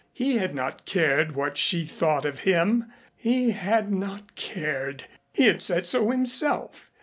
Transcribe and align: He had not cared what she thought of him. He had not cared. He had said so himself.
He 0.13 0.37
had 0.39 0.55
not 0.55 0.85
cared 0.87 1.33
what 1.35 1.59
she 1.59 1.85
thought 1.85 2.25
of 2.25 2.39
him. 2.39 2.91
He 3.15 3.51
had 3.51 3.91
not 3.93 4.33
cared. 4.33 5.03
He 5.31 5.43
had 5.43 5.61
said 5.61 5.85
so 5.85 6.09
himself. 6.09 6.89